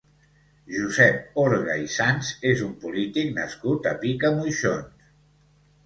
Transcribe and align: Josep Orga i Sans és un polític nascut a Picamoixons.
Josep 0.75 1.37
Orga 1.41 1.75
i 1.83 1.85
Sans 1.97 2.33
és 2.55 2.65
un 2.71 2.73
polític 2.87 3.33
nascut 3.39 3.95
a 3.95 3.97
Picamoixons. 4.05 5.11